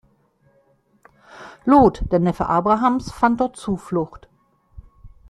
[1.63, 4.29] Lot, der Neffe Abrahams, fand dort Zuflucht.